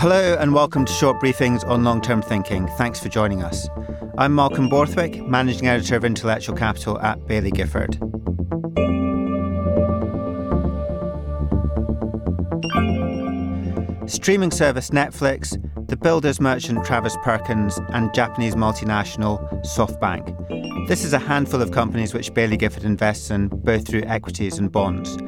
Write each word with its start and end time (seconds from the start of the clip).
Hello 0.00 0.34
and 0.40 0.54
welcome 0.54 0.86
to 0.86 0.92
short 0.94 1.20
briefings 1.20 1.62
on 1.66 1.84
long 1.84 2.00
term 2.00 2.22
thinking. 2.22 2.66
Thanks 2.78 2.98
for 2.98 3.10
joining 3.10 3.42
us. 3.42 3.68
I'm 4.16 4.34
Malcolm 4.34 4.70
Borthwick, 4.70 5.22
Managing 5.26 5.68
Editor 5.68 5.94
of 5.96 6.06
Intellectual 6.06 6.56
Capital 6.56 6.98
at 7.00 7.18
Baillie 7.26 7.52
Gifford. 7.52 7.96
Streaming 14.10 14.50
service 14.50 14.88
Netflix, 14.88 15.62
the 15.88 15.98
builders 15.98 16.40
merchant 16.40 16.82
Travis 16.86 17.18
Perkins, 17.22 17.78
and 17.90 18.14
Japanese 18.14 18.54
multinational 18.54 19.46
SoftBank. 19.66 20.88
This 20.88 21.04
is 21.04 21.12
a 21.12 21.18
handful 21.18 21.60
of 21.60 21.72
companies 21.72 22.14
which 22.14 22.32
Baillie 22.32 22.58
Gifford 22.58 22.84
invests 22.84 23.30
in, 23.30 23.48
both 23.48 23.86
through 23.86 24.04
equities 24.04 24.56
and 24.56 24.72
bonds. 24.72 25.18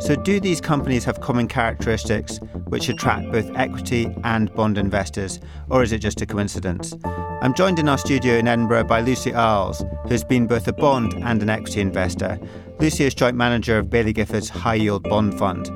So, 0.00 0.14
do 0.14 0.38
these 0.38 0.60
companies 0.60 1.04
have 1.04 1.20
common 1.20 1.48
characteristics 1.48 2.38
which 2.68 2.88
attract 2.88 3.32
both 3.32 3.50
equity 3.56 4.14
and 4.22 4.54
bond 4.54 4.78
investors, 4.78 5.40
or 5.70 5.82
is 5.82 5.90
it 5.90 5.98
just 5.98 6.20
a 6.22 6.26
coincidence? 6.26 6.94
I'm 7.04 7.52
joined 7.52 7.78
in 7.78 7.88
our 7.88 7.98
studio 7.98 8.34
in 8.34 8.46
Edinburgh 8.46 8.84
by 8.84 9.00
Lucy 9.00 9.34
Isles, 9.34 9.84
who's 10.06 10.24
been 10.24 10.46
both 10.46 10.68
a 10.68 10.72
bond 10.72 11.14
and 11.14 11.42
an 11.42 11.50
equity 11.50 11.80
investor. 11.80 12.38
Lucy 12.78 13.04
is 13.04 13.14
joint 13.14 13.36
manager 13.36 13.78
of 13.78 13.86
Baillie 13.86 14.14
Gifford's 14.14 14.48
High 14.48 14.76
Yield 14.76 15.02
Bond 15.02 15.36
Fund. 15.36 15.70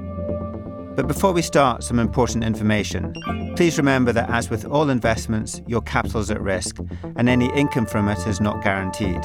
But 0.95 1.09
before 1.09 1.33
we 1.33 1.43
start, 1.43 1.83
some 1.83 1.99
important 1.99 2.45
information. 2.45 3.15
Please 3.57 3.77
remember 3.77 4.13
that, 4.13 4.31
as 4.31 4.51
with 4.51 4.65
all 4.67 4.91
investments, 4.91 5.63
your 5.67 5.81
capital 5.83 6.21
is 6.21 6.31
at 6.31 6.41
risk, 6.41 6.79
and 7.17 7.29
any 7.29 7.53
income 7.55 7.87
from 7.87 8.09
it 8.09 8.27
is 8.27 8.41
not 8.41 8.63
guaranteed. 8.63 9.23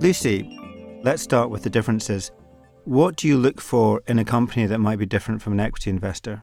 Lucy, 0.00 0.58
let's 1.02 1.22
start 1.22 1.50
with 1.50 1.62
the 1.62 1.70
differences. 1.70 2.30
What 2.84 3.16
do 3.16 3.26
you 3.26 3.38
look 3.38 3.62
for 3.62 4.02
in 4.06 4.18
a 4.18 4.26
company 4.26 4.66
that 4.66 4.78
might 4.78 4.98
be 4.98 5.06
different 5.06 5.40
from 5.40 5.54
an 5.54 5.60
equity 5.60 5.88
investor? 5.88 6.42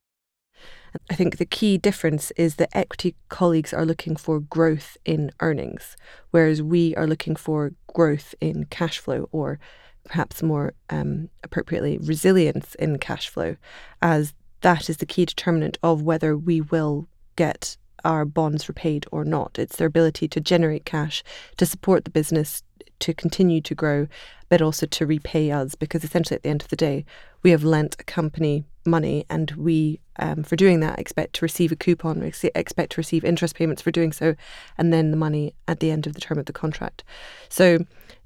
I 1.10 1.16
think 1.16 1.38
the 1.38 1.46
key 1.46 1.78
difference 1.78 2.32
is 2.32 2.56
that 2.56 2.76
equity 2.76 3.16
colleagues 3.30 3.74
are 3.74 3.86
looking 3.86 4.16
for 4.16 4.40
growth 4.40 4.98
in 5.06 5.32
earnings, 5.40 5.96
whereas 6.32 6.62
we 6.62 6.96
are 6.96 7.06
looking 7.06 7.36
for 7.36 7.74
growth 7.94 8.34
in 8.42 8.66
cash 8.66 8.98
flow 8.98 9.30
or 9.32 9.60
perhaps 10.04 10.42
more 10.42 10.74
um, 10.90 11.30
appropriately 11.44 12.00
resilience 12.00 12.74
in 12.76 12.98
cash 12.98 13.30
flow, 13.30 13.56
as 14.02 14.34
that 14.62 14.90
is 14.90 14.98
the 14.98 15.06
key 15.06 15.26
determinant 15.26 15.78
of 15.84 16.02
whether 16.02 16.36
we 16.36 16.60
will 16.60 17.08
get 17.36 17.78
our 18.04 18.26
bonds 18.26 18.68
repaid 18.68 19.06
or 19.12 19.24
not. 19.24 19.60
It's 19.60 19.76
their 19.76 19.88
ability 19.88 20.28
to 20.30 20.42
generate 20.42 20.86
cash 20.86 21.24
to 21.58 21.68
support 21.68 22.04
the 22.04 22.12
business 22.12 22.64
to 23.02 23.14
continue 23.14 23.62
to 23.62 23.76
grow, 23.76 24.08
but 24.50 24.62
also 24.62 24.86
to 24.86 25.06
repay 25.06 25.52
us. 25.52 25.76
Because 25.76 26.04
essentially, 26.04 26.36
at 26.36 26.44
the 26.44 26.50
end 26.50 26.62
of 26.62 26.70
the 26.70 26.76
day, 26.76 27.06
we 27.44 27.52
have 27.52 27.64
lent 27.64 27.96
a 28.00 28.04
company 28.04 28.66
money, 28.86 29.26
and 29.30 29.52
we, 29.52 30.00
um, 30.18 30.44
for 30.44 30.56
doing 30.56 30.80
that, 30.80 31.00
expect 31.00 31.34
to 31.34 31.46
receive 31.46 31.72
a 31.72 31.76
coupon, 31.76 32.20
we 32.20 32.34
expect 32.56 32.94
to 32.94 33.00
receive 33.00 33.24
interest 33.24 33.56
payments 33.56 33.82
for 33.82 33.92
doing 33.92 34.12
so, 34.12 34.36
and 34.78 34.92
then 34.92 35.12
the 35.12 35.18
money 35.18 35.54
at 35.68 35.80
the 35.80 35.92
end 35.92 36.08
of 36.08 36.14
the 36.14 36.22
term 36.22 36.40
of 36.40 36.46
the 36.46 36.54
contract. 36.54 37.04
So 37.50 37.80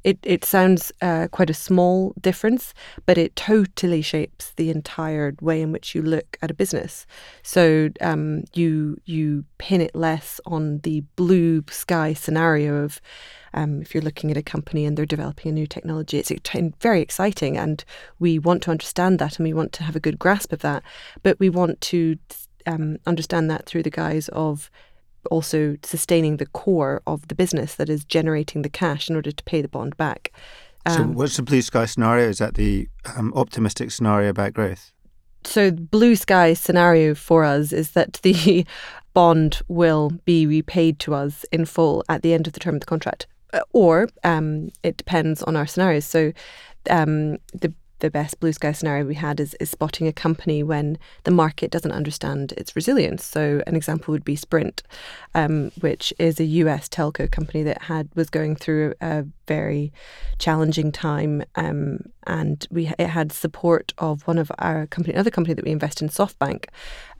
it, 0.05 0.19
it 0.21 0.45
sounds 0.45 0.91
uh, 1.01 1.27
quite 1.31 1.49
a 1.49 1.53
small 1.53 2.13
difference, 2.21 2.75
but 3.07 3.17
it 3.17 3.35
totally 3.35 4.03
shapes 4.03 4.53
the 4.55 4.69
entire 4.69 5.35
way 5.41 5.61
in 5.61 5.71
which 5.71 5.95
you 5.95 6.03
look 6.03 6.37
at 6.43 6.51
a 6.51 6.53
business. 6.53 7.07
So 7.41 7.89
um, 8.01 8.43
you 8.53 8.97
you 9.05 9.45
pin 9.57 9.81
it 9.81 9.95
less 9.95 10.39
on 10.45 10.77
the 10.83 11.01
blue 11.15 11.63
sky 11.71 12.13
scenario 12.13 12.83
of 12.83 13.01
um, 13.55 13.81
if 13.81 13.95
you're 13.95 14.03
looking 14.03 14.29
at 14.29 14.37
a 14.37 14.43
company 14.43 14.85
and 14.85 14.97
they're 14.97 15.05
developing 15.05 15.49
a 15.49 15.53
new 15.53 15.65
technology, 15.65 16.19
it's 16.19 16.31
very 16.79 17.01
exciting, 17.01 17.57
and 17.57 17.83
we 18.19 18.37
want 18.37 18.61
to 18.63 18.71
understand 18.71 19.17
that 19.19 19.39
and 19.39 19.47
we 19.47 19.53
want 19.53 19.73
to 19.73 19.83
have 19.83 19.95
a 19.95 19.99
good 19.99 20.19
grasp 20.19 20.53
of 20.53 20.59
that. 20.59 20.83
But 21.23 21.39
we 21.39 21.49
want 21.49 21.81
to 21.81 22.17
um, 22.67 22.97
understand 23.07 23.49
that 23.49 23.65
through 23.65 23.83
the 23.83 23.89
guise 23.89 24.27
of 24.29 24.69
also 25.31 25.77
sustaining 25.83 26.37
the 26.37 26.45
core 26.45 27.01
of 27.07 27.27
the 27.29 27.35
business 27.35 27.75
that 27.75 27.89
is 27.89 28.05
generating 28.05 28.61
the 28.61 28.69
cash 28.69 29.09
in 29.09 29.15
order 29.15 29.31
to 29.31 29.43
pay 29.45 29.61
the 29.61 29.67
bond 29.67 29.97
back. 29.97 30.31
Um, 30.85 30.95
so, 30.95 31.03
what's 31.03 31.37
the 31.37 31.43
blue 31.43 31.61
sky 31.61 31.85
scenario? 31.85 32.29
Is 32.29 32.37
that 32.37 32.55
the 32.55 32.87
um, 33.15 33.33
optimistic 33.35 33.91
scenario 33.91 34.29
about 34.29 34.53
growth? 34.53 34.91
So, 35.43 35.71
blue 35.71 36.15
sky 36.15 36.53
scenario 36.53 37.15
for 37.15 37.43
us 37.43 37.71
is 37.71 37.91
that 37.91 38.19
the 38.21 38.65
bond 39.13 39.61
will 39.67 40.11
be 40.25 40.45
repaid 40.45 40.99
to 40.99 41.15
us 41.15 41.45
in 41.51 41.65
full 41.65 42.03
at 42.09 42.21
the 42.21 42.33
end 42.33 42.47
of 42.47 42.53
the 42.53 42.59
term 42.59 42.75
of 42.75 42.81
the 42.81 42.87
contract, 42.87 43.27
or 43.73 44.09
um, 44.23 44.69
it 44.83 44.97
depends 44.97 45.43
on 45.43 45.55
our 45.55 45.67
scenarios. 45.67 46.05
So, 46.05 46.33
um, 46.89 47.37
the 47.53 47.73
the 47.99 48.11
best 48.11 48.39
blue 48.39 48.51
sky 48.51 48.71
scenario 48.71 49.05
we 49.05 49.15
had 49.15 49.39
is, 49.39 49.55
is 49.59 49.69
spotting 49.69 50.07
a 50.07 50.13
company 50.13 50.61
when 50.61 50.97
the 51.23 51.31
market 51.31 51.71
doesn't 51.71 51.91
understand 51.91 52.51
its 52.57 52.75
resilience. 52.75 53.23
So 53.23 53.63
an 53.65 53.75
example 53.75 54.11
would 54.11 54.25
be 54.25 54.35
Sprint, 54.35 54.83
um, 55.33 55.71
which 55.79 56.13
is 56.19 56.39
a 56.39 56.45
US 56.45 56.89
telco 56.89 57.29
company 57.31 57.63
that 57.63 57.83
had 57.83 58.09
was 58.13 58.29
going 58.29 58.57
through 58.57 58.93
a 58.99 59.25
very 59.47 59.91
challenging 60.37 60.91
time, 60.91 61.43
um, 61.55 61.99
and 62.27 62.67
we 62.71 62.91
it 62.97 63.07
had 63.07 63.31
support 63.31 63.93
of 63.97 64.25
one 64.27 64.37
of 64.37 64.51
our 64.59 64.87
company, 64.87 65.13
another 65.13 65.31
company 65.31 65.53
that 65.53 65.65
we 65.65 65.71
invest 65.71 66.01
in, 66.01 66.09
SoftBank, 66.09 66.65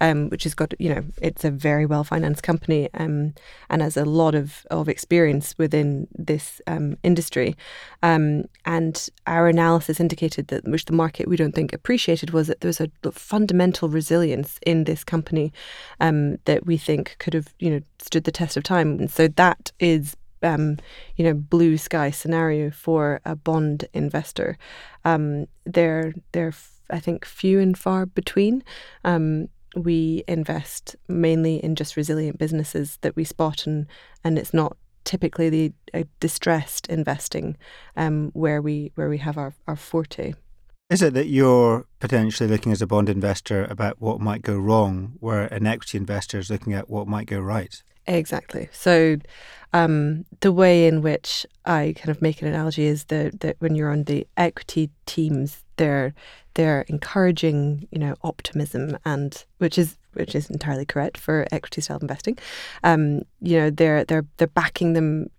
um, 0.01 0.29
which 0.29 0.43
has 0.43 0.53
got 0.53 0.73
you 0.79 0.93
know 0.93 1.03
it's 1.21 1.43
a 1.43 1.51
very 1.51 1.85
well 1.85 2.03
financed 2.03 2.43
company 2.43 2.89
um, 2.93 3.33
and 3.69 3.81
has 3.81 3.97
a 3.97 4.05
lot 4.05 4.35
of 4.35 4.65
of 4.71 4.89
experience 4.89 5.55
within 5.57 6.07
this 6.17 6.61
um, 6.67 6.97
industry, 7.03 7.55
um, 8.03 8.45
and 8.65 9.09
our 9.27 9.47
analysis 9.47 9.99
indicated 9.99 10.47
that 10.47 10.65
which 10.65 10.85
the 10.85 10.93
market 10.93 11.27
we 11.27 11.37
don't 11.37 11.55
think 11.55 11.73
appreciated 11.73 12.31
was 12.31 12.47
that 12.47 12.61
there 12.61 12.69
was 12.69 12.81
a 12.81 12.89
fundamental 13.11 13.89
resilience 13.89 14.59
in 14.65 14.83
this 14.83 15.03
company 15.03 15.53
um, 15.99 16.37
that 16.45 16.65
we 16.65 16.77
think 16.77 17.15
could 17.19 17.33
have 17.33 17.53
you 17.59 17.69
know 17.69 17.81
stood 17.99 18.23
the 18.23 18.31
test 18.31 18.57
of 18.57 18.63
time, 18.63 18.99
and 18.99 19.11
so 19.11 19.27
that 19.27 19.71
is 19.79 20.15
um, 20.45 20.77
you 21.15 21.25
know, 21.25 21.33
blue 21.33 21.77
sky 21.77 22.11
scenario 22.11 22.71
for 22.71 23.19
a 23.25 23.35
bond 23.35 23.85
investor. 23.93 24.57
Um, 25.03 25.47
they're 25.65 26.13
they're 26.31 26.53
I 26.89 26.99
think 26.99 27.25
few 27.25 27.59
and 27.59 27.77
far 27.77 28.05
between. 28.05 28.63
Um, 29.03 29.49
we 29.75 30.23
invest 30.27 30.95
mainly 31.07 31.57
in 31.57 31.75
just 31.75 31.97
resilient 31.97 32.37
businesses 32.37 32.97
that 33.01 33.15
we 33.15 33.23
spot, 33.23 33.65
and 33.65 33.87
and 34.23 34.37
it's 34.37 34.53
not 34.53 34.77
typically 35.03 35.49
the 35.49 35.73
uh, 35.93 36.03
distressed 36.19 36.87
investing 36.87 37.57
um, 37.97 38.31
where 38.33 38.61
we 38.61 38.91
where 38.95 39.09
we 39.09 39.17
have 39.19 39.37
our, 39.37 39.53
our 39.67 39.75
forte. 39.75 40.33
Is 40.89 41.01
it 41.01 41.15
that 41.15 41.27
you're 41.27 41.87
potentially 41.99 42.47
looking 42.47 42.71
as 42.71 42.81
a 42.81 42.87
bond 42.87 43.09
investor 43.09 43.65
about 43.65 43.99
what 43.99 44.19
might 44.19 44.43
go 44.43 44.55
wrong, 44.55 45.13
where 45.19 45.45
an 45.45 45.65
equity 45.65 45.97
investor 45.97 46.37
is 46.37 46.51
looking 46.51 46.73
at 46.73 46.89
what 46.89 47.07
might 47.07 47.25
go 47.25 47.39
right? 47.39 47.81
Exactly. 48.07 48.69
So, 48.71 49.17
um, 49.73 50.25
the 50.39 50.51
way 50.53 50.87
in 50.87 51.01
which 51.01 51.45
I 51.65 51.93
kind 51.97 52.09
of 52.09 52.21
make 52.21 52.41
an 52.41 52.47
analogy 52.47 52.85
is 52.85 53.05
that, 53.05 53.41
that 53.41 53.57
when 53.59 53.75
you're 53.75 53.91
on 53.91 54.03
the 54.03 54.27
equity 54.37 54.89
teams, 55.05 55.63
they're 55.77 56.13
they're 56.53 56.85
encouraging, 56.87 57.85
you 57.91 57.99
know, 57.99 58.15
optimism 58.23 58.97
and 59.03 59.43
which 59.57 59.77
is 59.77 59.97
which 60.13 60.33
is 60.33 60.49
entirely 60.49 60.85
correct 60.85 61.17
for 61.17 61.45
equity 61.51 61.81
style 61.81 61.97
investing. 61.97 62.37
Um, 62.83 63.23
you 63.41 63.57
know, 63.57 63.69
they're 63.69 64.05
they're 64.05 64.25
they're 64.37 64.47
backing 64.47 64.93
them 64.93 65.29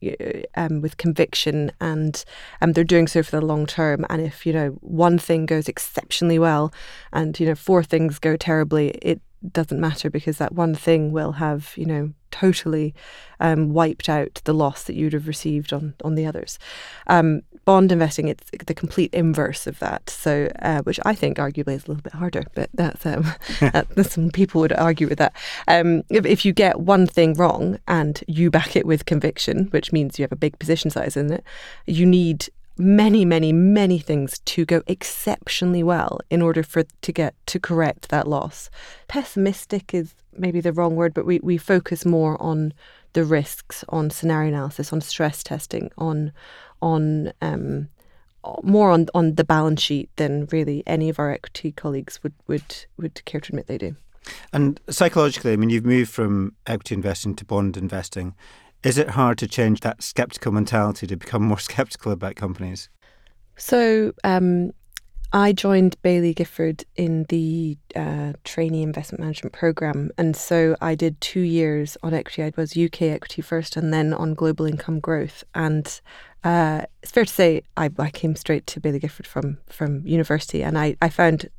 um, 0.56 0.83
with 0.83 0.98
conviction, 0.98 1.72
and 1.81 2.22
um, 2.60 2.72
they're 2.72 2.84
doing 2.84 3.06
so 3.09 3.22
for 3.22 3.31
the 3.41 3.47
long 3.47 3.65
term. 3.66 4.04
And 4.10 4.21
if 4.21 4.44
you 4.44 4.53
know 4.53 4.71
one 4.81 5.19
thing 5.19 5.47
goes 5.47 5.69
exceptionally 5.69 6.38
well, 6.38 6.72
and 7.12 7.38
you 7.41 7.47
know 7.47 7.54
four 7.54 7.83
things 7.83 8.19
go 8.19 8.37
terribly, 8.37 8.91
it 9.00 9.21
doesn't 9.52 9.80
matter 9.80 10.10
because 10.10 10.38
that 10.38 10.52
one 10.52 10.74
thing 10.74 11.12
will 11.12 11.32
have 11.32 11.72
you 11.76 11.86
know 11.86 12.12
totally 12.30 12.94
um, 13.40 13.72
wiped 13.72 14.08
out 14.08 14.40
the 14.44 14.54
loss 14.54 14.84
that 14.84 14.94
you'd 14.94 15.12
have 15.12 15.28
received 15.28 15.72
on 15.72 15.94
on 16.04 16.14
the 16.14 16.26
others. 16.26 16.58
Um, 17.06 17.42
bond 17.66 17.90
investing, 17.92 18.28
it's 18.28 18.48
the 18.64 18.72
complete 18.72 19.12
inverse 19.12 19.66
of 19.66 19.78
that. 19.80 20.09
So, 20.09 20.50
uh, 20.62 20.80
which 20.82 20.98
I 21.04 21.15
think 21.15 21.36
arguably 21.36 21.74
is 21.74 21.84
a 21.84 21.88
little 21.88 22.03
bit 22.03 22.15
harder, 22.15 22.44
but 22.54 22.71
that's, 22.72 23.04
um, 23.04 23.26
some 24.03 24.30
people 24.30 24.60
would 24.62 24.72
argue 24.72 25.09
with 25.09 25.18
that. 25.18 25.34
Um, 25.68 26.04
if, 26.09 26.24
if 26.24 26.44
you 26.44 26.53
get 26.53 26.80
one 26.80 27.06
thing 27.06 27.34
wrong 27.34 27.78
and 27.88 28.22
you 28.28 28.50
back 28.50 28.76
it 28.76 28.86
with 28.86 29.04
conviction, 29.04 29.66
which 29.72 29.92
means 29.92 30.18
you 30.18 30.22
have 30.22 30.32
a 30.32 30.36
big 30.36 30.59
position 30.59 30.91
size 30.91 31.16
in 31.16 31.30
it, 31.30 31.44
you 31.86 32.06
need 32.06 32.48
many, 32.78 33.24
many, 33.24 33.52
many 33.52 33.98
things 33.98 34.38
to 34.40 34.64
go 34.64 34.82
exceptionally 34.86 35.82
well 35.82 36.20
in 36.30 36.42
order 36.42 36.62
for 36.62 36.84
to 37.02 37.12
get 37.12 37.34
to 37.46 37.58
correct 37.58 38.08
that 38.08 38.28
loss. 38.28 38.70
Pessimistic 39.08 39.94
is 39.94 40.14
maybe 40.36 40.60
the 40.60 40.72
wrong 40.72 40.96
word, 40.96 41.14
but 41.14 41.26
we, 41.26 41.40
we 41.42 41.56
focus 41.56 42.04
more 42.04 42.40
on 42.40 42.72
the 43.14 43.24
risks, 43.24 43.84
on 43.88 44.10
scenario 44.10 44.48
analysis, 44.48 44.92
on 44.92 45.00
stress 45.00 45.42
testing, 45.42 45.90
on 45.96 46.32
on 46.82 47.32
um, 47.40 47.88
more 48.62 48.90
on 48.90 49.06
on 49.14 49.36
the 49.36 49.44
balance 49.44 49.80
sheet 49.80 50.10
than 50.16 50.46
really 50.52 50.82
any 50.86 51.08
of 51.08 51.18
our 51.18 51.30
equity 51.30 51.72
colleagues 51.72 52.22
would 52.22 52.34
would 52.46 52.84
would 52.98 53.24
care 53.24 53.40
to 53.40 53.50
admit 53.50 53.66
they 53.66 53.78
do. 53.78 53.96
And 54.52 54.80
psychologically, 54.90 55.52
I 55.52 55.56
mean, 55.56 55.70
you've 55.70 55.86
moved 55.86 56.10
from 56.10 56.54
equity 56.66 56.94
investing 56.94 57.34
to 57.36 57.44
bond 57.44 57.76
investing. 57.76 58.34
Is 58.86 58.98
it 58.98 59.10
hard 59.10 59.36
to 59.38 59.48
change 59.48 59.80
that 59.80 60.00
skeptical 60.00 60.53
mentality 60.53 61.09
to 61.09 61.16
become 61.16 61.42
more 61.42 61.59
skeptical 61.71 62.12
about 62.12 62.36
companies? 62.36 62.88
So, 63.56 64.12
um, 64.22 64.71
I 65.33 65.53
joined 65.53 66.00
Baillie 66.03 66.36
Gifford 66.36 66.84
in 66.94 67.24
the 67.28 67.78
uh, 67.97 68.34
trainee 68.44 68.84
investment 68.84 69.21
management 69.21 69.54
program, 69.54 70.12
and 70.16 70.36
so 70.36 70.77
I 70.80 70.94
did 70.94 71.21
two 71.21 71.41
years 71.41 71.97
on 72.04 72.15
equity. 72.15 72.44
I 72.44 72.53
was 72.56 72.77
UK 72.77 73.03
equity 73.03 73.42
first, 73.42 73.77
and 73.77 73.92
then 73.92 74.15
on 74.15 74.34
global 74.34 74.66
income 74.66 75.00
growth. 75.00 75.42
And 75.53 76.00
uh, 76.44 76.83
it's 77.03 77.10
fair 77.10 77.24
to 77.24 77.33
say 77.33 77.62
I, 77.77 77.91
I 77.98 78.10
came 78.10 78.36
straight 78.36 78.68
to 78.68 78.80
Baillie 78.80 79.00
Gifford 79.00 79.27
from 79.27 79.59
from 79.66 80.06
university, 80.06 80.62
and 80.62 80.78
I 80.78 80.97
I 81.03 81.09
found 81.09 81.50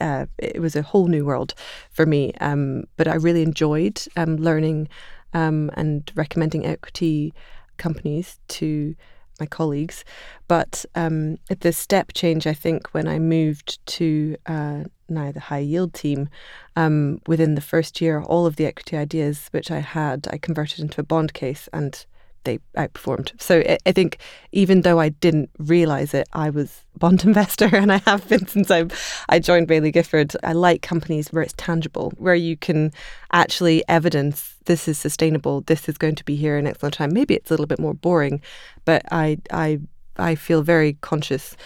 uh, 0.00 0.24
it 0.38 0.62
was 0.62 0.74
a 0.74 0.82
whole 0.82 1.06
new 1.06 1.26
world 1.26 1.52
for 1.90 2.06
me. 2.06 2.32
Um, 2.40 2.84
but 2.96 3.08
I 3.08 3.16
really 3.16 3.42
enjoyed 3.42 4.02
um, 4.16 4.36
learning 4.36 4.88
um, 5.34 5.70
and 5.74 6.10
recommending 6.14 6.66
equity 6.66 7.32
companies 7.76 8.38
to 8.48 8.94
my 9.40 9.46
colleagues. 9.46 10.04
But 10.46 10.84
um, 10.94 11.38
at 11.50 11.60
the 11.60 11.72
step 11.72 12.12
change, 12.12 12.46
I 12.46 12.54
think 12.54 12.88
when 12.94 13.08
I 13.08 13.18
moved 13.18 13.84
to 13.98 14.36
uh, 14.46 14.84
now 15.08 15.32
the 15.32 15.40
high 15.40 15.58
yield 15.58 15.94
team, 15.94 16.28
um, 16.76 17.20
within 17.26 17.54
the 17.54 17.60
first 17.60 18.00
year, 18.00 18.20
all 18.22 18.46
of 18.46 18.56
the 18.56 18.66
equity 18.66 18.96
ideas 18.96 19.48
which 19.50 19.70
I 19.70 19.80
had, 19.80 20.28
I 20.30 20.38
converted 20.38 20.80
into 20.80 21.00
a 21.00 21.04
bond 21.04 21.34
case 21.34 21.68
and 21.72 22.04
they 22.44 22.58
outperformed. 22.76 23.32
So 23.40 23.62
I 23.86 23.92
think 23.92 24.18
even 24.52 24.82
though 24.82 24.98
I 25.00 25.10
didn't 25.10 25.50
realize 25.58 26.14
it, 26.14 26.28
I 26.32 26.50
was 26.50 26.84
bond 26.98 27.24
investor 27.24 27.74
and 27.74 27.92
I 27.92 27.98
have 27.98 28.28
been 28.28 28.46
since 28.46 28.70
I 28.70 28.86
I 29.28 29.38
joined 29.38 29.68
Baillie 29.68 29.92
Gifford. 29.92 30.34
I 30.42 30.52
like 30.52 30.82
companies 30.82 31.32
where 31.32 31.42
it's 31.42 31.54
tangible, 31.56 32.12
where 32.16 32.34
you 32.34 32.56
can 32.56 32.92
actually 33.32 33.82
evidence 33.88 34.54
this 34.64 34.86
is 34.86 34.98
sustainable, 34.98 35.62
this 35.62 35.88
is 35.88 35.98
going 35.98 36.14
to 36.14 36.24
be 36.24 36.36
here 36.36 36.56
in 36.56 36.66
X 36.66 36.82
amount 36.82 36.94
of 36.94 36.98
time. 36.98 37.12
Maybe 37.12 37.34
it's 37.34 37.50
a 37.50 37.54
little 37.54 37.66
bit 37.66 37.80
more 37.80 37.94
boring, 37.94 38.40
but 38.84 39.02
I 39.10 39.38
I 39.50 39.80
I 40.16 40.34
feel 40.34 40.62
very 40.62 40.94
conscious. 40.94 41.56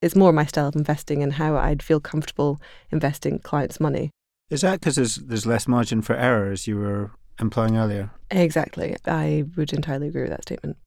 It's 0.00 0.16
more 0.16 0.32
my 0.32 0.46
style 0.46 0.68
of 0.68 0.76
investing 0.76 1.22
and 1.22 1.34
how 1.34 1.56
I'd 1.56 1.82
feel 1.82 2.00
comfortable 2.00 2.60
investing 2.90 3.38
clients' 3.38 3.78
money. 3.78 4.10
Is 4.50 4.62
that 4.62 4.80
because 4.80 4.96
there's 4.96 5.16
there's 5.16 5.46
less 5.46 5.68
margin 5.68 6.02
for 6.02 6.14
error, 6.14 6.50
as 6.50 6.66
you 6.66 6.76
were 6.76 7.12
implying 7.40 7.76
earlier? 7.76 8.10
Exactly. 8.32 8.96
I 9.06 9.44
would 9.56 9.72
entirely 9.72 10.08
agree 10.08 10.22
with 10.22 10.30
that 10.30 10.42
statement. 10.42 10.78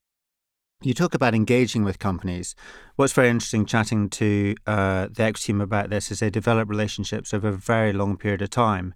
You 0.82 0.92
talk 0.92 1.14
about 1.14 1.34
engaging 1.34 1.84
with 1.84 1.98
companies. 1.98 2.54
What's 2.96 3.12
very 3.12 3.28
interesting 3.28 3.64
chatting 3.64 4.10
to 4.10 4.54
uh, 4.66 5.08
the 5.10 5.22
equity 5.22 5.52
team 5.52 5.60
about 5.60 5.88
this 5.88 6.10
is 6.10 6.20
they 6.20 6.28
develop 6.28 6.68
relationships 6.68 7.32
over 7.32 7.48
a 7.48 7.52
very 7.52 7.92
long 7.92 8.16
period 8.16 8.42
of 8.42 8.50
time. 8.50 8.94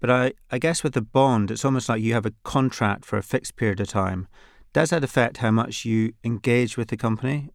But 0.00 0.10
I, 0.10 0.32
I 0.50 0.58
guess 0.58 0.82
with 0.82 0.92
the 0.92 1.00
bond, 1.00 1.50
it's 1.50 1.64
almost 1.64 1.88
like 1.88 2.02
you 2.02 2.12
have 2.12 2.26
a 2.26 2.34
contract 2.42 3.06
for 3.06 3.16
a 3.16 3.22
fixed 3.22 3.56
period 3.56 3.80
of 3.80 3.88
time. 3.88 4.28
Does 4.74 4.90
that 4.90 5.04
affect 5.04 5.38
how 5.38 5.50
much 5.50 5.84
you 5.84 6.12
engage 6.24 6.76
with 6.76 6.88
the 6.88 6.96
company? 6.96 7.50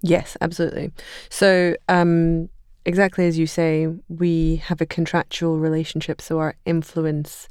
Yes, 0.00 0.36
absolutely. 0.40 0.90
So, 1.28 1.76
um, 1.88 2.48
exactly 2.84 3.26
as 3.26 3.38
you 3.38 3.46
say, 3.46 3.86
we 4.08 4.56
have 4.56 4.80
a 4.80 4.86
contractual 4.86 5.58
relationship, 5.58 6.20
so 6.20 6.40
our 6.40 6.56
influence 6.64 7.48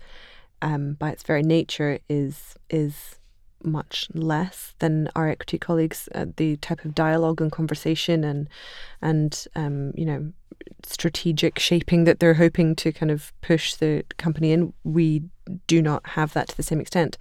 um, 0.62 0.94
by 0.94 1.12
its 1.12 1.24
very 1.24 1.44
nature, 1.44 2.00
is 2.10 2.56
is 2.70 3.18
much 3.64 4.08
less 4.14 4.74
than 4.80 5.10
our 5.16 5.30
equity 5.30 5.58
colleagues. 5.58 6.10
Uh, 6.16 6.26
the 6.38 6.58
type 6.58 6.84
of 6.84 6.96
dialogue 6.96 7.42
and 7.42 7.52
conversation 7.52 8.24
and 8.24 8.50
and 9.02 9.46
um, 9.56 9.92
you 9.96 10.06
know 10.06 10.32
strategic 10.84 11.60
shaping 11.60 12.04
that 12.06 12.20
they're 12.20 12.36
hoping 12.36 12.76
to 12.76 12.92
kind 12.92 13.12
of 13.12 13.34
push 13.42 13.76
the 13.76 14.04
company 14.18 14.52
in, 14.52 14.74
we 14.84 15.24
do 15.68 15.82
not 15.82 16.06
have 16.10 16.34
that 16.34 16.50
to 16.50 16.58
the 16.58 16.64
same 16.64 16.80
extent. 16.80 17.18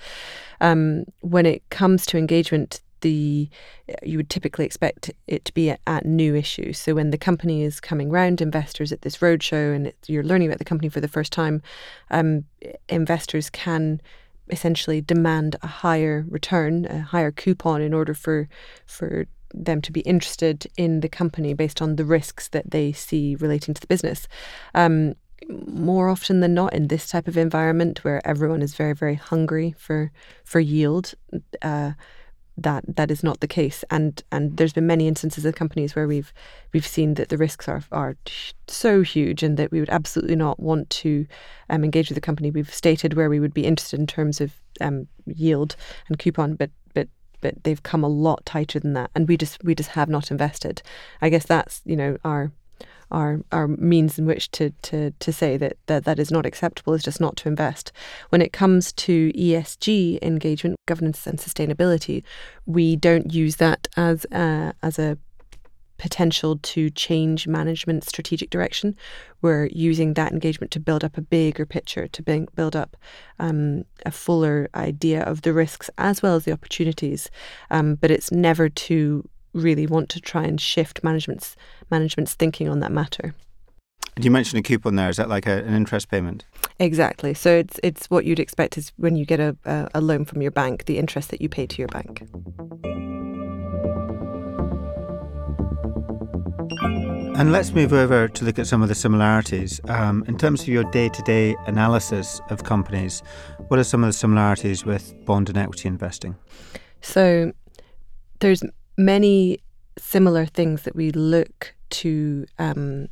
Um, 0.60 1.04
when 1.20 1.46
it 1.46 1.62
comes 1.70 2.06
to 2.06 2.18
engagement, 2.18 2.80
the 3.00 3.48
you 4.02 4.16
would 4.16 4.30
typically 4.30 4.64
expect 4.64 5.10
it 5.26 5.44
to 5.44 5.54
be 5.54 5.70
at, 5.70 6.04
new 6.04 6.34
issues. 6.34 6.78
So 6.78 6.94
when 6.94 7.10
the 7.10 7.18
company 7.18 7.62
is 7.62 7.80
coming 7.80 8.10
round, 8.10 8.40
investors 8.40 8.92
at 8.92 9.02
this 9.02 9.18
roadshow, 9.18 9.74
and 9.74 9.92
you're 10.06 10.24
learning 10.24 10.48
about 10.48 10.58
the 10.58 10.64
company 10.64 10.88
for 10.88 11.00
the 11.00 11.08
first 11.08 11.32
time, 11.32 11.62
um, 12.10 12.44
investors 12.88 13.50
can 13.50 14.00
essentially 14.48 15.00
demand 15.00 15.56
a 15.62 15.66
higher 15.66 16.24
return, 16.28 16.86
a 16.86 17.00
higher 17.00 17.30
coupon, 17.30 17.82
in 17.82 17.94
order 17.94 18.14
for 18.14 18.48
for 18.86 19.26
them 19.52 19.80
to 19.82 19.92
be 19.92 20.00
interested 20.02 20.66
in 20.76 21.00
the 21.00 21.08
company 21.08 21.54
based 21.54 21.82
on 21.82 21.96
the 21.96 22.04
risks 22.04 22.48
that 22.48 22.70
they 22.70 22.92
see 22.92 23.34
relating 23.36 23.74
to 23.74 23.80
the 23.80 23.86
business. 23.86 24.28
Um, 24.74 25.14
more 25.48 26.08
often 26.08 26.40
than 26.40 26.54
not, 26.54 26.72
in 26.72 26.88
this 26.88 27.08
type 27.08 27.26
of 27.26 27.36
environment 27.36 28.04
where 28.04 28.24
everyone 28.26 28.62
is 28.62 28.74
very, 28.74 28.94
very 28.94 29.16
hungry 29.16 29.74
for 29.78 30.12
for 30.44 30.60
yield. 30.60 31.14
Uh, 31.62 31.92
that 32.56 32.84
that 32.96 33.10
is 33.10 33.22
not 33.22 33.40
the 33.40 33.48
case. 33.48 33.84
And 33.90 34.22
and 34.30 34.56
there's 34.56 34.72
been 34.72 34.86
many 34.86 35.08
instances 35.08 35.44
of 35.44 35.54
companies 35.54 35.94
where 35.94 36.06
we've 36.06 36.32
we've 36.72 36.86
seen 36.86 37.14
that 37.14 37.28
the 37.28 37.38
risks 37.38 37.68
are 37.68 37.82
are 37.92 38.16
so 38.68 39.02
huge 39.02 39.42
and 39.42 39.56
that 39.56 39.70
we 39.70 39.80
would 39.80 39.90
absolutely 39.90 40.36
not 40.36 40.60
want 40.60 40.90
to 40.90 41.26
um, 41.68 41.84
engage 41.84 42.08
with 42.08 42.16
the 42.16 42.20
company. 42.20 42.50
We've 42.50 42.72
stated 42.72 43.14
where 43.14 43.30
we 43.30 43.40
would 43.40 43.54
be 43.54 43.66
interested 43.66 44.00
in 44.00 44.06
terms 44.06 44.40
of 44.40 44.54
um, 44.80 45.08
yield 45.26 45.76
and 46.08 46.18
coupon 46.18 46.54
but 46.54 46.70
but 46.94 47.08
but 47.40 47.62
they've 47.64 47.82
come 47.82 48.04
a 48.04 48.08
lot 48.08 48.44
tighter 48.44 48.78
than 48.78 48.92
that. 48.94 49.10
And 49.14 49.28
we 49.28 49.36
just 49.36 49.62
we 49.64 49.74
just 49.74 49.90
have 49.90 50.08
not 50.08 50.30
invested. 50.30 50.82
I 51.22 51.28
guess 51.28 51.46
that's 51.46 51.82
you 51.84 51.96
know 51.96 52.18
our 52.24 52.52
our 53.10 53.40
our 53.52 53.68
means 53.68 54.18
in 54.18 54.26
which 54.26 54.50
to 54.52 54.70
to 54.82 55.10
to 55.12 55.32
say 55.32 55.56
that, 55.56 55.76
that 55.86 56.04
that 56.04 56.18
is 56.18 56.30
not 56.30 56.46
acceptable 56.46 56.94
is 56.94 57.02
just 57.02 57.20
not 57.20 57.36
to 57.36 57.48
invest. 57.48 57.92
When 58.30 58.42
it 58.42 58.52
comes 58.52 58.92
to 58.92 59.32
ESG 59.32 60.22
engagement, 60.22 60.76
governance 60.86 61.26
and 61.26 61.38
sustainability, 61.38 62.22
we 62.66 62.96
don't 62.96 63.32
use 63.32 63.56
that 63.56 63.88
as 63.96 64.24
a, 64.32 64.72
as 64.82 64.98
a 64.98 65.18
potential 66.00 66.58
to 66.62 66.88
change 66.88 67.46
management 67.46 68.04
strategic 68.04 68.48
direction. 68.48 68.96
We're 69.42 69.66
using 69.66 70.14
that 70.14 70.32
engagement 70.32 70.70
to 70.72 70.80
build 70.80 71.04
up 71.04 71.18
a 71.18 71.20
bigger 71.20 71.66
picture, 71.66 72.08
to 72.08 72.46
build 72.54 72.74
up 72.74 72.96
um, 73.38 73.84
a 74.06 74.10
fuller 74.10 74.70
idea 74.74 75.22
of 75.22 75.42
the 75.42 75.52
risks 75.52 75.90
as 75.98 76.22
well 76.22 76.36
as 76.36 76.44
the 76.44 76.52
opportunities. 76.52 77.30
Um, 77.70 77.96
but 77.96 78.10
it's 78.10 78.32
never 78.32 78.70
to 78.70 79.28
really 79.52 79.86
want 79.86 80.08
to 80.10 80.20
try 80.20 80.44
and 80.44 80.60
shift 80.60 81.02
management's 81.02 81.56
management's 81.90 82.34
thinking 82.34 82.68
on 82.68 82.80
that 82.80 82.92
matter. 82.92 83.34
Do 84.16 84.24
you 84.24 84.30
mentioned 84.30 84.58
a 84.58 84.62
coupon 84.62 84.96
there. 84.96 85.08
Is 85.08 85.16
that 85.16 85.28
like 85.28 85.46
a, 85.46 85.64
an 85.64 85.74
interest 85.74 86.10
payment? 86.10 86.44
Exactly. 86.78 87.32
So 87.32 87.50
it's 87.56 87.80
it's 87.82 88.10
what 88.10 88.24
you'd 88.24 88.40
expect 88.40 88.76
is 88.76 88.92
when 88.96 89.16
you 89.16 89.24
get 89.24 89.40
a, 89.40 89.56
a, 89.64 89.88
a 89.94 90.00
loan 90.00 90.24
from 90.24 90.42
your 90.42 90.50
bank, 90.50 90.84
the 90.84 90.98
interest 90.98 91.30
that 91.30 91.40
you 91.40 91.48
pay 91.48 91.66
to 91.66 91.78
your 91.78 91.88
bank. 91.88 92.22
And 97.40 97.52
let's 97.52 97.72
move 97.72 97.94
over 97.94 98.28
to 98.28 98.44
look 98.44 98.58
at 98.58 98.66
some 98.66 98.82
of 98.82 98.88
the 98.88 98.94
similarities. 98.94 99.80
Um, 99.88 100.24
in 100.28 100.36
terms 100.36 100.60
of 100.60 100.68
your 100.68 100.84
day 100.84 101.08
to 101.08 101.22
day 101.22 101.56
analysis 101.66 102.38
of 102.50 102.64
companies, 102.64 103.22
what 103.68 103.80
are 103.80 103.84
some 103.84 104.04
of 104.04 104.08
the 104.08 104.12
similarities 104.12 104.84
with 104.84 105.14
bond 105.24 105.48
and 105.48 105.56
equity 105.56 105.88
investing? 105.88 106.36
So 107.00 107.52
there's 108.40 108.62
many 109.04 109.60
similar 109.98 110.46
things 110.46 110.82
that 110.82 110.94
we 110.94 111.10
look 111.10 111.74
to 111.90 112.46
um, 112.58 113.08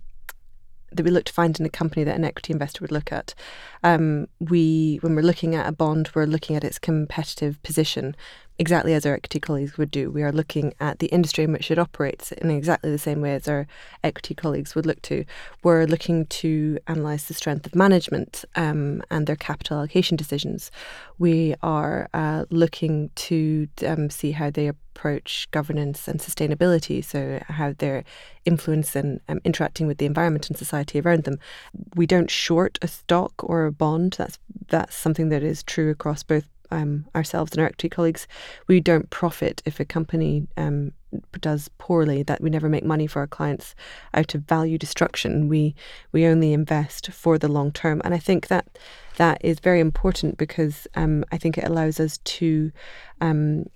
that 0.90 1.02
we 1.04 1.10
look 1.10 1.24
to 1.26 1.32
find 1.32 1.58
in 1.60 1.66
a 1.66 1.70
company 1.70 2.02
that 2.02 2.16
an 2.16 2.24
equity 2.24 2.52
investor 2.52 2.80
would 2.80 2.92
look 2.92 3.12
at. 3.12 3.34
Um, 3.82 4.26
we, 4.40 4.98
when 5.02 5.14
we're 5.14 5.22
looking 5.22 5.54
at 5.54 5.68
a 5.68 5.72
bond, 5.72 6.10
we're 6.14 6.24
looking 6.24 6.56
at 6.56 6.64
its 6.64 6.78
competitive 6.78 7.62
position, 7.62 8.16
exactly 8.58 8.92
as 8.94 9.06
our 9.06 9.14
equity 9.14 9.40
colleagues 9.40 9.78
would 9.78 9.90
do. 9.90 10.10
We 10.10 10.22
are 10.22 10.32
looking 10.32 10.74
at 10.80 10.98
the 10.98 11.06
industry 11.06 11.44
in 11.44 11.52
which 11.52 11.70
it 11.70 11.78
operates 11.78 12.32
in 12.32 12.50
exactly 12.50 12.90
the 12.90 12.98
same 12.98 13.20
way 13.20 13.34
as 13.34 13.46
our 13.46 13.66
equity 14.02 14.34
colleagues 14.34 14.74
would 14.74 14.86
look 14.86 15.00
to. 15.02 15.24
We're 15.62 15.86
looking 15.86 16.26
to 16.26 16.78
analyse 16.86 17.24
the 17.24 17.34
strength 17.34 17.66
of 17.66 17.74
management 17.74 18.44
um, 18.56 19.02
and 19.10 19.26
their 19.26 19.36
capital 19.36 19.78
allocation 19.78 20.16
decisions. 20.16 20.70
We 21.18 21.54
are 21.62 22.08
uh, 22.12 22.46
looking 22.50 23.10
to 23.14 23.68
um, 23.86 24.10
see 24.10 24.32
how 24.32 24.50
they 24.50 24.66
approach 24.66 25.48
governance 25.52 26.08
and 26.08 26.18
sustainability, 26.18 27.04
so 27.04 27.40
how 27.46 27.74
they're 27.78 28.04
influencing 28.44 29.20
and 29.28 29.38
um, 29.38 29.40
interacting 29.44 29.86
with 29.86 29.98
the 29.98 30.06
environment 30.06 30.48
and 30.48 30.58
society 30.58 31.00
around 31.00 31.24
them. 31.24 31.38
We 31.94 32.06
don't 32.06 32.30
short 32.30 32.78
a 32.82 32.88
stock 32.88 33.32
or 33.38 33.66
a 33.66 33.72
bond. 33.72 34.16
That's 34.18 34.38
that's 34.68 34.96
something 34.96 35.28
that 35.28 35.42
is 35.42 35.62
true 35.62 35.90
across 35.90 36.22
both 36.22 36.48
um, 36.70 37.06
ourselves 37.14 37.52
and 37.52 37.60
our 37.60 37.66
equity 37.66 37.88
colleagues, 37.88 38.26
we 38.66 38.80
don't 38.80 39.10
profit 39.10 39.62
if 39.64 39.80
a 39.80 39.84
company 39.84 40.46
um, 40.56 40.92
does 41.40 41.70
poorly. 41.78 42.22
That 42.22 42.40
we 42.40 42.50
never 42.50 42.68
make 42.68 42.84
money 42.84 43.06
for 43.06 43.20
our 43.20 43.26
clients 43.26 43.74
out 44.14 44.34
of 44.34 44.42
value 44.42 44.78
destruction. 44.78 45.48
We 45.48 45.74
we 46.12 46.26
only 46.26 46.52
invest 46.52 47.10
for 47.12 47.38
the 47.38 47.48
long 47.48 47.72
term, 47.72 48.00
and 48.04 48.14
I 48.14 48.18
think 48.18 48.48
that 48.48 48.66
that 49.16 49.40
is 49.44 49.60
very 49.60 49.80
important 49.80 50.38
because 50.38 50.86
um, 50.94 51.24
I 51.32 51.38
think 51.38 51.58
it 51.58 51.64
allows 51.64 52.00
us 52.00 52.18
to 52.18 52.72
um, 53.20 53.66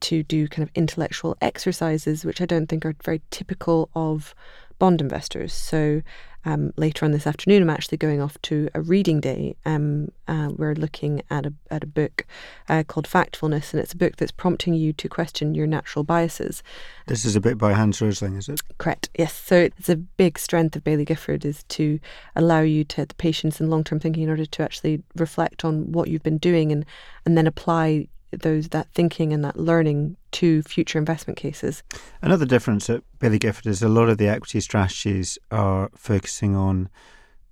to 0.00 0.22
do 0.22 0.48
kind 0.48 0.62
of 0.62 0.70
intellectual 0.74 1.36
exercises, 1.40 2.24
which 2.24 2.40
I 2.40 2.46
don't 2.46 2.66
think 2.66 2.84
are 2.84 2.94
very 3.02 3.22
typical 3.30 3.88
of 3.94 4.34
bond 4.78 5.00
investors. 5.00 5.52
So 5.52 6.02
um, 6.46 6.72
later 6.76 7.04
on 7.04 7.10
this 7.10 7.26
afternoon, 7.26 7.62
I'm 7.62 7.70
actually 7.70 7.98
going 7.98 8.20
off 8.22 8.40
to 8.42 8.68
a 8.72 8.80
reading 8.80 9.20
day. 9.20 9.56
Um, 9.64 10.12
uh, 10.28 10.50
we're 10.54 10.74
looking 10.74 11.22
at 11.28 11.44
a 11.44 11.52
at 11.72 11.82
a 11.82 11.88
book 11.88 12.24
uh, 12.68 12.84
called 12.86 13.08
Factfulness, 13.08 13.72
and 13.72 13.82
it's 13.82 13.92
a 13.92 13.96
book 13.96 14.14
that's 14.16 14.30
prompting 14.30 14.74
you 14.74 14.92
to 14.92 15.08
question 15.08 15.56
your 15.56 15.66
natural 15.66 16.04
biases. 16.04 16.62
This 17.08 17.24
is 17.24 17.34
a 17.34 17.40
bit 17.40 17.58
by 17.58 17.72
Hans 17.72 18.00
Rosling, 18.00 18.36
is 18.36 18.48
it? 18.48 18.60
Correct. 18.78 19.10
Yes. 19.18 19.34
So 19.34 19.56
it's 19.56 19.88
a 19.88 19.96
big 19.96 20.38
strength 20.38 20.76
of 20.76 20.84
Baillie 20.84 21.04
Gifford 21.04 21.44
is 21.44 21.64
to 21.64 21.98
allow 22.36 22.60
you 22.60 22.84
to 22.84 23.04
the 23.06 23.14
patience 23.16 23.60
and 23.60 23.68
long 23.68 23.82
term 23.82 23.98
thinking 23.98 24.22
in 24.22 24.30
order 24.30 24.46
to 24.46 24.62
actually 24.62 25.02
reflect 25.16 25.64
on 25.64 25.90
what 25.90 26.06
you've 26.06 26.22
been 26.22 26.38
doing 26.38 26.70
and 26.70 26.86
and 27.24 27.36
then 27.36 27.48
apply 27.48 28.06
those 28.32 28.68
that 28.68 28.88
thinking 28.92 29.32
and 29.32 29.44
that 29.44 29.58
learning 29.58 30.16
to 30.32 30.62
future 30.62 30.98
investment 30.98 31.38
cases. 31.38 31.82
Another 32.22 32.46
difference 32.46 32.90
at 32.90 33.02
Baillie 33.18 33.40
Gifford 33.40 33.66
is 33.66 33.82
a 33.82 33.88
lot 33.88 34.08
of 34.08 34.18
the 34.18 34.28
equity 34.28 34.60
strategies 34.60 35.38
are 35.50 35.90
focusing 35.94 36.54
on 36.54 36.88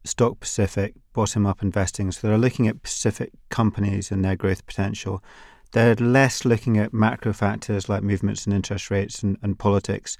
stock 0.05 0.45
specific, 0.45 0.95
bottom 1.13 1.47
up 1.47 1.63
investing. 1.63 2.13
So 2.13 2.29
they're 2.29 2.39
looking 2.39 2.69
at 2.69 2.77
specific 2.85 3.33
companies 3.49 4.11
and 4.11 4.25
their 4.25 4.37
growth 4.37 4.67
potential. 4.67 5.23
They're 5.73 5.95
less 5.97 6.45
looking 6.45 6.79
at 6.79 6.93
macro 6.93 7.33
factors 7.33 7.89
like 7.89 8.03
movements 8.03 8.47
in 8.47 8.53
interest 8.53 8.91
rates 8.91 9.23
and, 9.23 9.39
and 9.43 9.59
politics. 9.59 10.17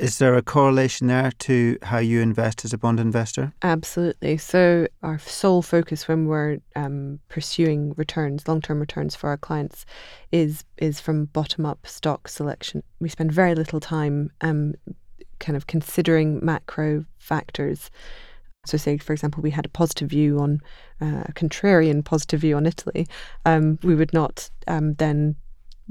Is 0.00 0.16
there 0.16 0.34
a 0.34 0.42
correlation 0.42 1.08
there 1.08 1.30
to 1.40 1.76
how 1.82 1.98
you 1.98 2.20
invest 2.20 2.64
as 2.64 2.72
a 2.72 2.78
bond 2.78 2.98
investor? 2.98 3.52
Absolutely. 3.60 4.38
So, 4.38 4.86
our 5.02 5.18
sole 5.18 5.60
focus 5.60 6.08
when 6.08 6.26
we're 6.26 6.58
um, 6.74 7.20
pursuing 7.28 7.92
returns, 7.98 8.48
long 8.48 8.62
term 8.62 8.80
returns 8.80 9.14
for 9.14 9.28
our 9.28 9.36
clients, 9.36 9.84
is 10.32 10.64
is 10.78 11.00
from 11.00 11.26
bottom 11.26 11.66
up 11.66 11.86
stock 11.86 12.28
selection. 12.28 12.82
We 12.98 13.10
spend 13.10 13.30
very 13.30 13.54
little 13.54 13.78
time 13.78 14.30
um, 14.40 14.74
kind 15.38 15.56
of 15.56 15.66
considering 15.66 16.42
macro 16.42 17.04
factors. 17.18 17.90
So, 18.64 18.78
say, 18.78 18.96
for 18.96 19.12
example, 19.12 19.42
we 19.42 19.50
had 19.50 19.66
a 19.66 19.70
positive 19.70 20.08
view 20.08 20.38
on 20.38 20.60
uh, 21.02 21.24
a 21.26 21.32
contrarian 21.32 22.02
positive 22.02 22.40
view 22.40 22.56
on 22.56 22.64
Italy, 22.64 23.06
um, 23.44 23.78
we 23.82 23.94
would 23.94 24.14
not 24.14 24.50
um, 24.66 24.94
then 24.94 25.36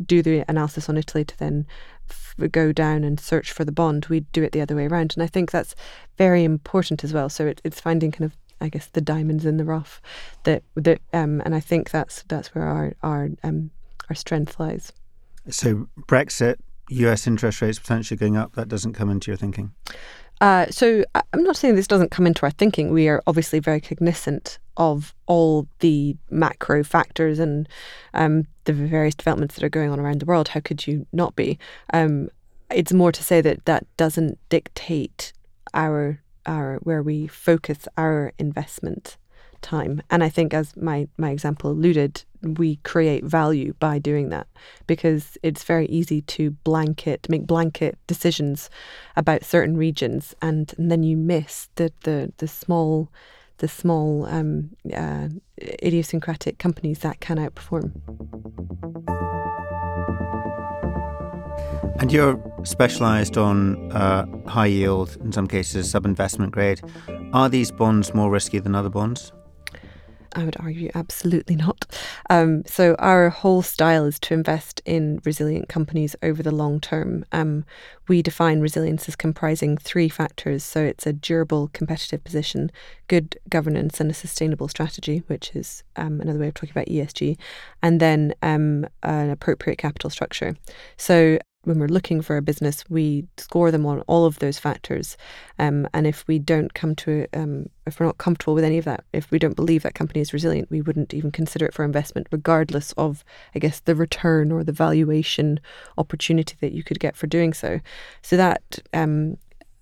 do 0.06 0.22
the 0.22 0.44
analysis 0.48 0.90
on 0.90 0.98
Italy 0.98 1.24
to 1.26 1.38
then 1.38 1.68
f- 2.10 2.36
go 2.52 2.72
down 2.72 3.04
and 3.04 3.20
search 3.20 3.52
for 3.52 3.66
the 3.66 3.72
bond. 3.72 4.08
We 4.08 4.22
do 4.22 4.44
it 4.44 4.52
the 4.52 4.62
other 4.62 4.76
way 4.76 4.88
around, 4.88 5.14
and 5.16 5.24
I 5.24 5.28
think 5.28 5.52
that's 5.52 5.76
very 6.18 6.44
important 6.44 7.04
as 7.04 7.14
well. 7.14 7.30
So 7.30 7.48
it, 7.48 7.62
it's 7.64 7.80
finding 7.80 8.12
kind 8.12 8.26
of 8.26 8.38
I 8.62 8.70
guess 8.70 8.88
the 8.88 9.02
diamonds 9.02 9.46
in 9.46 9.58
the 9.58 9.64
rough 9.64 10.02
that 10.44 10.64
that 10.76 11.02
um, 11.14 11.42
and 11.46 11.56
I 11.56 11.60
think 11.60 11.92
that's 11.92 12.24
that's 12.24 12.54
where 12.54 12.66
our 12.66 12.94
our 13.04 13.30
um, 13.44 13.72
our 14.10 14.16
strength 14.16 14.60
lies. 14.60 14.92
So 15.50 15.88
Brexit, 16.08 16.58
U.S. 16.90 17.26
interest 17.28 17.62
rates 17.62 17.80
potentially 17.80 18.18
going 18.18 18.38
up. 18.38 18.54
That 18.56 18.68
doesn't 18.68 18.94
come 18.94 19.10
into 19.10 19.32
your 19.32 19.38
thinking. 19.38 19.72
Uh, 20.42 20.68
so 20.70 21.04
I'm 21.34 21.44
not 21.44 21.58
saying 21.58 21.76
this 21.76 21.88
doesn't 21.88 22.12
come 22.12 22.26
into 22.26 22.44
our 22.44 22.52
thinking. 22.52 22.92
We 22.92 23.10
are 23.10 23.22
obviously 23.28 23.60
very 23.60 23.82
cognizant 23.82 24.60
of 24.78 25.14
all 25.26 25.68
the 25.80 26.16
macro 26.30 26.84
factors 26.84 27.40
and 27.40 27.68
um, 28.14 28.46
the 28.64 28.74
various 28.74 29.16
developments 29.16 29.56
that 29.56 29.64
are 29.64 29.70
going 29.70 29.92
on 29.92 30.00
around 30.00 30.22
the 30.22 30.26
world. 30.26 30.50
How 30.50 30.62
could 30.62 30.88
you 30.88 31.06
not 31.12 31.36
be? 31.36 31.60
Um, 31.94 32.30
it's 32.72 32.94
more 32.94 33.12
to 33.12 33.24
say 33.24 33.42
that 33.42 33.66
that 33.66 33.86
doesn't 33.98 34.38
dictate 34.50 35.34
our 35.74 36.22
our 36.46 36.78
where 36.84 37.04
we 37.04 37.28
focus 37.28 37.88
our 37.98 38.32
investment 38.40 39.18
time. 39.62 40.02
And 40.10 40.24
I 40.24 40.30
think, 40.30 40.54
as 40.54 40.76
my, 40.76 41.08
my 41.18 41.32
example 41.32 41.72
alluded, 41.72 42.24
we 42.42 42.78
create 42.78 43.24
value 43.24 43.74
by 43.80 44.00
doing 44.00 44.30
that 44.30 44.48
because 44.88 45.38
it's 45.44 45.64
very 45.64 45.86
easy 45.88 46.22
to 46.22 46.52
blanket, 46.52 47.28
make 47.30 47.46
blanket 47.46 47.98
decisions 48.08 48.70
about 49.16 49.44
certain 49.44 49.76
regions, 49.78 50.36
and, 50.42 50.74
and 50.78 50.92
then 50.92 51.04
you 51.04 51.18
miss 51.18 51.70
the, 51.76 51.92
the, 52.04 52.32
the 52.38 52.48
small 52.48 53.10
the 53.60 53.68
small 53.68 54.26
um, 54.28 54.70
uh, 54.94 55.28
idiosyncratic 55.84 56.58
companies 56.58 57.00
that 57.00 57.20
can 57.20 57.38
outperform. 57.38 57.92
And 62.00 62.14
you're 62.14 62.42
specialised 62.64 63.38
on 63.38 63.92
uh, 63.92 64.26
high 64.48 64.68
yield, 64.68 65.18
in 65.22 65.34
some 65.34 65.48
cases 65.48 65.92
sub 65.92 66.06
investment 66.06 66.54
grade. 66.54 66.82
Are 67.34 67.50
these 67.50 67.72
bonds 67.72 68.14
more 68.14 68.32
risky 68.32 68.60
than 68.60 68.74
other 68.74 68.90
bonds? 68.90 69.34
I 70.36 70.46
would 70.46 70.58
argue 70.60 70.90
absolutely 70.96 71.56
not. 71.56 71.86
Um, 72.30 72.64
so 72.66 72.96
our 73.00 73.30
whole 73.30 73.62
style 73.62 74.06
is 74.06 74.20
to 74.22 74.34
invest 74.34 74.82
in 74.86 75.22
resilient 75.26 75.70
companies 75.70 76.16
over 76.22 76.44
the 76.44 76.52
long 76.52 76.80
term. 76.80 77.26
Um, 77.32 77.66
we 78.08 78.22
define 78.22 78.60
resilience 78.60 79.08
as 79.08 79.16
comprising 79.16 79.78
three 79.78 80.10
factors. 80.10 80.64
So 80.64 80.82
it's 80.82 81.06
a 81.06 81.14
durable 81.14 81.70
competitive 81.74 82.24
position, 82.24 82.72
good 83.08 83.38
governance, 83.50 84.00
and 84.00 84.10
a 84.10 84.14
sustainable 84.14 84.68
strategy, 84.68 85.24
which 85.28 85.56
is 85.56 85.84
um, 85.96 86.22
another 86.22 86.40
way 86.40 86.48
of 86.48 86.54
talking 86.54 86.72
about 86.72 86.88
ESG, 86.88 87.38
and 87.82 88.00
then 88.00 88.34
um, 88.42 88.88
an 89.04 89.30
appropriate 89.30 89.78
capital 89.78 90.10
structure. 90.10 90.56
So 90.98 91.40
when 91.64 91.78
we're 91.78 91.88
looking 91.88 92.22
for 92.22 92.38
a 92.38 92.42
business, 92.42 92.84
we 92.90 93.28
score 93.38 93.70
them 93.70 93.86
on 93.86 94.02
all 94.02 94.26
of 94.26 94.40
those 94.40 94.58
factors. 94.58 95.18
Um, 95.60 95.88
and 95.94 96.08
if 96.08 96.28
we 96.28 96.40
don't 96.40 96.74
come 96.74 96.96
to, 96.96 97.28
um, 97.34 97.70
if 97.86 98.00
we're 98.00 98.06
not 98.06 98.18
comfortable 98.18 98.56
with 98.56 98.64
any 98.64 98.78
of 98.78 98.86
that, 98.86 99.04
if 99.14 99.30
we 99.30 99.40
don't 99.40 99.56
believe 99.56 99.84
that 99.84 99.94
company 99.94 100.22
is 100.22 100.34
resilient, 100.34 100.72
we 100.72 100.82
wouldn't 100.82 101.14
even 101.14 101.32
consider 101.32 101.66
it 101.66 101.74
for 101.74 101.84
investment, 101.84 102.28
regardless 102.32 102.94
of, 102.94 103.24
I 103.54 103.60
guess, 103.60 103.82
the 103.82 103.96
return 103.96 104.52
or 104.52 104.64
the 104.64 104.72
valuation 104.72 105.60
opportunity 105.98 106.56
that 106.62 106.72
you 106.72 106.84
could 106.84 107.00
get 107.00 107.16
for 107.16 107.28
doing 107.28 107.54
so. 107.54 107.80
So 108.22 108.38
that, 108.38 108.80
um, 108.94 109.38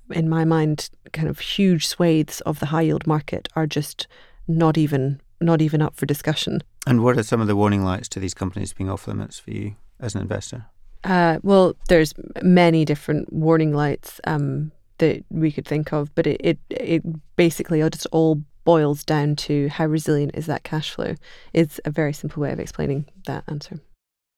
in 0.09 0.27
my 0.27 0.45
mind, 0.45 0.89
kind 1.13 1.27
of 1.27 1.39
huge 1.39 1.87
swathes 1.87 2.41
of 2.41 2.59
the 2.59 2.67
high 2.67 2.83
yield 2.83 3.05
market 3.05 3.49
are 3.55 3.67
just 3.67 4.07
not 4.47 4.77
even 4.77 5.21
not 5.39 5.61
even 5.61 5.83
up 5.83 5.95
for 5.95 6.07
discussion. 6.07 6.63
And 6.87 7.03
what 7.03 7.15
are 7.15 7.21
some 7.21 7.39
of 7.41 7.45
the 7.45 7.55
warning 7.55 7.83
lights 7.83 8.09
to 8.09 8.19
these 8.19 8.33
companies 8.33 8.73
being 8.73 8.89
off 8.89 9.07
limits 9.07 9.37
for 9.37 9.51
you 9.51 9.75
as 9.99 10.15
an 10.15 10.21
investor? 10.21 10.65
Uh, 11.07 11.39
well, 11.41 11.73
there's 11.87 12.13
many 12.43 12.83
different 12.83 13.31
warning 13.31 13.73
lights 13.73 14.19
um, 14.25 14.73
that 14.97 15.23
we 15.29 15.53
could 15.53 15.65
think 15.65 15.93
of, 15.93 16.13
but 16.15 16.27
it, 16.27 16.41
it 16.43 16.59
it 16.69 17.01
basically 17.37 17.79
just 17.89 18.07
all 18.11 18.43
boils 18.65 19.05
down 19.05 19.33
to 19.37 19.69
how 19.69 19.85
resilient 19.85 20.35
is 20.35 20.47
that 20.47 20.63
cash 20.63 20.91
flow. 20.93 21.15
It's 21.53 21.79
a 21.85 21.91
very 21.91 22.11
simple 22.11 22.41
way 22.41 22.51
of 22.51 22.59
explaining 22.59 23.05
that 23.25 23.45
answer. 23.47 23.79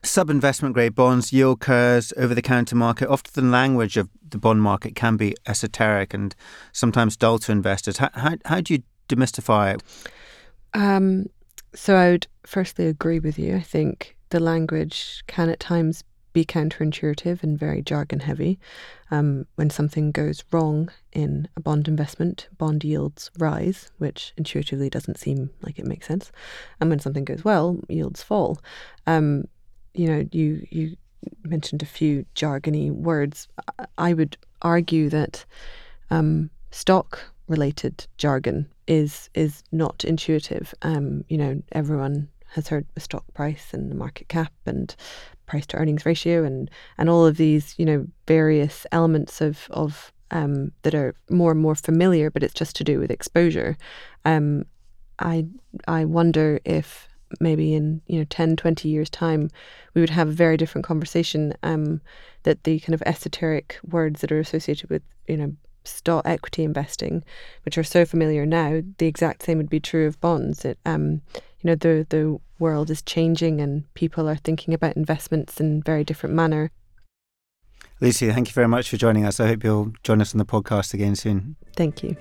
Sub 0.03 0.29
investment 0.29 0.75
grade 0.75 0.93
bonds, 0.93 1.33
yield 1.33 1.59
curves, 1.59 2.13
over 2.15 2.35
the 2.35 2.41
counter 2.43 2.75
market. 2.75 3.09
Often 3.09 3.45
the 3.45 3.51
language 3.51 3.97
of 3.97 4.07
the 4.29 4.37
bond 4.37 4.61
market 4.61 4.95
can 4.95 5.17
be 5.17 5.35
esoteric 5.47 6.13
and 6.13 6.35
sometimes 6.71 7.17
dull 7.17 7.39
to 7.39 7.51
investors. 7.51 7.97
How, 7.97 8.11
how, 8.13 8.35
how 8.45 8.61
do 8.61 8.75
you 8.75 8.83
demystify 9.09 9.73
it? 9.73 9.83
Um, 10.75 11.25
so 11.73 11.95
I 11.95 12.11
would 12.11 12.27
firstly 12.45 12.85
agree 12.85 13.19
with 13.19 13.39
you. 13.39 13.55
I 13.55 13.61
think 13.61 14.15
the 14.29 14.39
language 14.39 15.23
can 15.25 15.49
at 15.49 15.59
times 15.59 16.03
be 16.39 16.45
counterintuitive 16.45 17.43
and 17.43 17.59
very 17.59 17.81
jargon 17.81 18.21
heavy. 18.21 18.57
Um, 19.11 19.45
when 19.55 19.69
something 19.69 20.11
goes 20.11 20.43
wrong 20.51 20.89
in 21.11 21.49
a 21.57 21.59
bond 21.59 21.89
investment, 21.89 22.47
bond 22.57 22.83
yields 22.85 23.29
rise, 23.37 23.91
which 23.97 24.33
intuitively 24.37 24.89
doesn't 24.89 25.19
seem 25.19 25.49
like 25.61 25.79
it 25.79 25.85
makes 25.85 26.07
sense. 26.07 26.31
And 26.79 26.89
when 26.89 26.99
something 26.99 27.25
goes 27.25 27.43
well, 27.43 27.77
yields 27.89 28.23
fall. 28.23 28.61
Um, 29.05 29.49
you 29.93 30.07
know, 30.07 30.25
you 30.31 30.65
you 30.69 30.95
mentioned 31.43 31.81
a 31.81 31.93
few 31.97 32.25
jargony 32.35 32.89
words. 32.89 33.49
I 33.97 34.13
would 34.13 34.37
argue 34.61 35.09
that 35.09 35.43
um, 36.09 36.49
stock 36.71 37.19
related 37.49 38.07
jargon 38.17 38.69
is 38.87 39.29
is 39.33 39.61
not 39.73 40.05
intuitive. 40.05 40.73
Um, 40.83 41.25
you 41.27 41.37
know, 41.37 41.61
everyone 41.73 42.29
has 42.53 42.67
heard 42.69 42.85
the 42.93 42.99
stock 42.99 43.25
price 43.33 43.73
and 43.73 43.91
the 43.91 43.95
market 43.95 44.27
cap 44.27 44.53
and 44.65 44.95
price 45.45 45.65
to 45.65 45.77
earnings 45.77 46.05
ratio 46.05 46.43
and 46.43 46.69
and 46.97 47.09
all 47.09 47.25
of 47.25 47.37
these 47.37 47.73
you 47.77 47.85
know 47.85 48.07
various 48.27 48.85
elements 48.91 49.41
of 49.41 49.67
of 49.71 50.11
um, 50.31 50.71
that 50.83 50.95
are 50.95 51.15
more 51.29 51.51
and 51.51 51.59
more 51.59 51.75
familiar, 51.75 52.29
but 52.29 52.43
it's 52.43 52.53
just 52.53 52.75
to 52.77 52.83
do 52.83 52.99
with 52.99 53.11
exposure. 53.11 53.77
Um, 54.25 54.65
I 55.17 55.45
I 55.87 56.05
wonder 56.05 56.59
if 56.65 57.07
maybe 57.39 57.75
in 57.75 58.01
you 58.07 58.17
know 58.17 58.25
10 58.27 58.55
20 58.55 58.89
years 58.89 59.07
time 59.07 59.51
we 59.93 60.01
would 60.01 60.09
have 60.09 60.29
a 60.29 60.31
very 60.31 60.57
different 60.57 60.85
conversation 60.85 61.53
um, 61.61 62.01
that 62.41 62.63
the 62.63 62.79
kind 62.79 62.95
of 62.95 63.03
esoteric 63.05 63.77
words 63.87 64.21
that 64.21 64.31
are 64.31 64.39
associated 64.39 64.89
with 64.89 65.03
you 65.27 65.37
know 65.37 65.53
stock 65.83 66.23
equity 66.25 66.63
investing 66.63 67.23
which 67.65 67.77
are 67.77 67.83
so 67.83 68.03
familiar 68.03 68.47
now 68.47 68.81
the 68.97 69.05
exact 69.05 69.43
same 69.43 69.59
would 69.59 69.69
be 69.69 69.79
true 69.79 70.07
of 70.07 70.19
bonds 70.19 70.65
it 70.65 70.79
um, 70.85 71.21
you 71.61 71.69
know 71.69 71.75
the 71.75 72.05
the 72.09 72.39
world 72.57 72.89
is 72.89 73.01
changing 73.01 73.61
and 73.61 73.91
people 73.93 74.29
are 74.29 74.35
thinking 74.35 74.73
about 74.73 74.95
investments 74.95 75.59
in 75.59 75.79
a 75.79 75.81
very 75.83 76.03
different 76.03 76.35
manner. 76.35 76.71
Lucy, 78.01 78.31
thank 78.31 78.47
you 78.47 78.53
very 78.53 78.67
much 78.67 78.89
for 78.89 78.97
joining 78.97 79.25
us. 79.25 79.39
I 79.39 79.47
hope 79.47 79.63
you'll 79.63 79.93
join 80.03 80.21
us 80.21 80.33
on 80.33 80.37
the 80.37 80.45
podcast 80.45 80.93
again 80.93 81.15
soon. 81.15 81.57
Thank 81.75 82.03
you. 82.03 82.15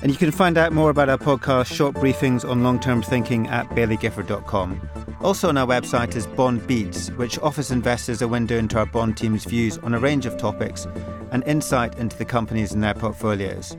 And 0.00 0.12
you 0.12 0.16
can 0.16 0.30
find 0.30 0.56
out 0.56 0.72
more 0.72 0.90
about 0.90 1.08
our 1.08 1.18
podcast, 1.18 1.66
short 1.66 1.94
briefings 1.96 2.48
on 2.48 2.62
long 2.62 2.78
term 2.78 3.02
thinking, 3.02 3.48
at 3.48 3.68
bailliegifford.com. 3.70 4.88
Also 5.20 5.48
on 5.48 5.58
our 5.58 5.66
website 5.66 6.14
is 6.14 6.26
Bond 6.26 6.64
Beats, 6.66 7.08
which 7.10 7.38
offers 7.40 7.72
investors 7.72 8.22
a 8.22 8.28
window 8.28 8.56
into 8.56 8.78
our 8.78 8.86
bond 8.86 9.16
team's 9.16 9.44
views 9.44 9.76
on 9.78 9.94
a 9.94 9.98
range 9.98 10.24
of 10.24 10.38
topics 10.38 10.86
and 11.30 11.44
insight 11.44 11.98
into 11.98 12.16
the 12.16 12.24
companies 12.24 12.72
and 12.72 12.82
their 12.82 12.94
portfolios. 12.94 13.76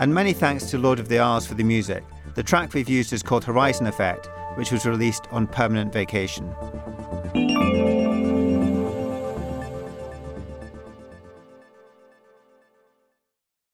And 0.00 0.14
many 0.14 0.32
thanks 0.32 0.66
to 0.70 0.78
Lord 0.78 0.98
of 0.98 1.08
the 1.08 1.18
Isles 1.18 1.46
for 1.46 1.54
the 1.54 1.64
music. 1.64 2.04
The 2.34 2.42
track 2.42 2.74
we've 2.74 2.88
used 2.88 3.12
is 3.12 3.22
called 3.22 3.44
Horizon 3.44 3.86
Effect, 3.86 4.28
which 4.56 4.72
was 4.72 4.86
released 4.86 5.26
on 5.30 5.46
Permanent 5.46 5.92
Vacation. 5.92 6.54